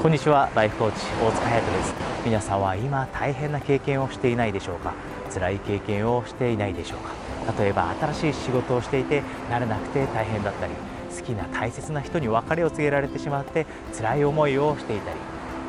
[0.00, 0.50] こんにちは。
[0.54, 1.94] ライフコーチ大塚隼人です。
[2.24, 4.94] 皆さんは今大変な経験をしていないでしょうか？
[5.30, 7.62] 辛い経験をしていないでしょうか？
[7.62, 10.72] 例えば新しい仕事をしていて慣れなくて大変だったり
[11.14, 15.18] 好きな大切な人に別れを告げられてしまって辛い思いをしていたり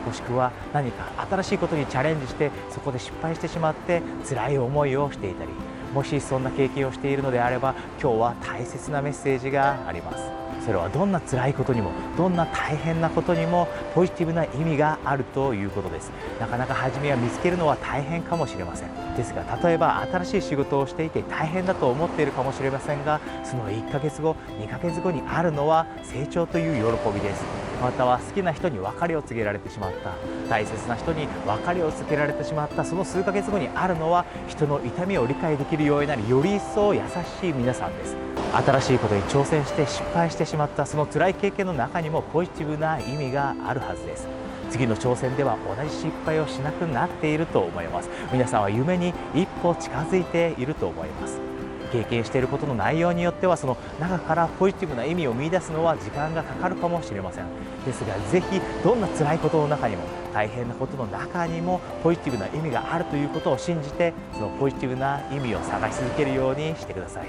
[0.06, 5.50] もしくは何か新しいことにチャレンジしてそこで失敗してしまって辛い思いをしていたり
[5.94, 10.42] もしそんな経験をしているのであれば今日は大切なメッセージがあります。
[10.66, 16.12] それはどんな辛いことにもどんな大変なことにもポジティブな意味があるということです。
[16.40, 19.16] なかなか初めは見つけるのは大変かもしれません。
[19.16, 27.61] ですが例えば新しい仕事をしていて大変だと思っているかもしれませんがその1ヶ月後2ヶ月後にあるのは成長という喜びです。
[27.82, 30.14] または好きな人に別れを告げられてしまった。
[30.48, 37.02] 大切な人に別れを告げられてしまったその数ヶ月後にあるのは人の痛みを理解できるようになりより一層優
[37.42, 38.16] しい皆さんです。
[38.54, 44.28] 新しいことに挑戦して失敗してしまったその辛い経験の中にもポジティブな意味があるはずです。
[44.70, 48.10] 次の挑戦では同じ失敗をしなくなっていると思います。
[48.32, 51.51] 皆さんは夢に一歩近づいていると思います。
[51.92, 57.46] 経験していることの内容によってはその中からポジティブな意味を見出すのは時間がかかるかもしれません。
[57.86, 60.04] ですがぜひどんな辛いことの中にも
[60.34, 67.28] 大変なことの中にもポジティブな意味があるということを信じてそのポジティブな意味を探し続けるようにしてください。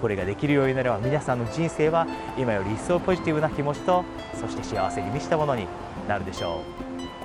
[0.00, 2.06] これができるようになれば皆さんの人生は
[2.38, 5.66] 今より一層ポジティブな気持ちとそして幸せに満ちたものに
[6.06, 6.60] なるでしょ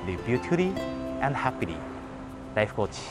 [0.06, 0.10] う。
[0.10, 0.74] Live beautifully
[1.22, 1.76] and happily
[2.56, 3.02] ライフコーチ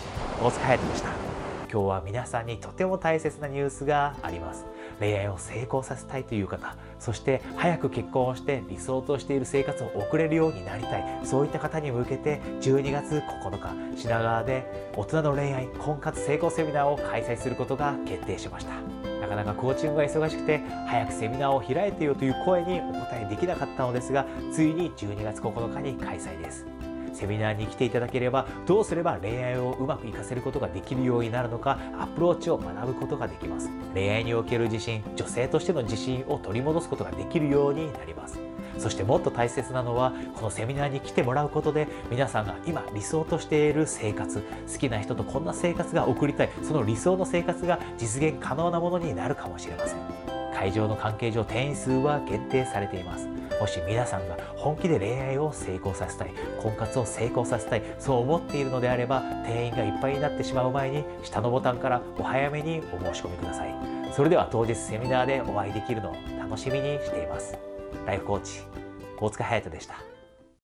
[0.43, 1.32] 大塚隼人でした。
[1.73, 4.67] 今日は皆さんにとても大切なニュースがあります。
[5.01, 18.73] 恋愛を成功させたいという方そして早く結婚をして理想としている生活を送れるようになりたいそういった方に向けて12月9日品川で大人の恋愛婚活成功セミナーを開催することが決定しました。
[19.21, 26.82] なかなかコーチングが忙しくて早くセミナーを開いてよという声にお答えできなかったのですがついに12月9日に開催です。
[27.13, 33.71] セミナーに来ていただければどうすれば恋愛をうまくいかせることができるようになるのかアプローチを学ぶことができます。
[33.95, 38.39] 恋愛における自信女性としての自信を取り戻すことができるようになります。
[38.79, 49.99] そしてもっと大切なのはこのセミナーに来てもらうことで皆さんが今理想としている生活好きな人とこんな生活が送りたいその理想の生活が実現可能なものになるかもしれません。
[50.55, 53.29] 会場の関係上定員数は限定されています。
[53.63, 63.73] もし皆さんが本気で恋愛を成功させたい婚活を成功させたいそう思っているのであれば定員がいっぱいになってしまう前に下のボタンからお早めにお申し込みください。
[64.13, 67.57] それでは当日セミナーでお会いできるのを楽しみにしています。
[68.05, 68.63] ライフコーチ
[69.21, 70.12] 大塚隼人でした。